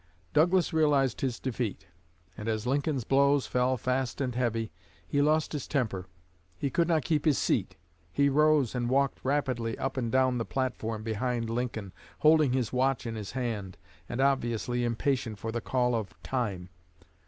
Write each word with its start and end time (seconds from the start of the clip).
Douglas 0.33 0.73
realized 0.73 1.21
his 1.21 1.39
defeat, 1.39 1.85
and, 2.35 2.49
as 2.49 2.65
Lincoln's 2.65 3.03
blows 3.03 3.45
fell 3.45 3.77
fast 3.77 4.19
and 4.19 4.33
heavy, 4.33 4.71
he 5.07 5.21
lost 5.21 5.51
his 5.53 5.67
temper. 5.67 6.07
He 6.57 6.71
could 6.71 6.87
not 6.87 7.05
keep 7.05 7.23
his 7.23 7.37
seat; 7.37 7.75
he 8.11 8.27
rose 8.27 8.73
and 8.73 8.89
walked 8.89 9.19
rapidly 9.23 9.77
up 9.77 9.97
and 9.97 10.11
down 10.11 10.39
the 10.39 10.43
platform, 10.43 11.03
behind 11.03 11.51
Lincoln, 11.51 11.93
holding 12.17 12.51
his 12.53 12.73
watch 12.73 13.05
in 13.05 13.13
his 13.13 13.33
hand, 13.33 13.77
and 14.09 14.19
obviously 14.19 14.83
impatient 14.83 15.37
for 15.37 15.51
the 15.51 15.61
call 15.61 15.93
of 15.93 16.19
_'time.' 16.23 16.69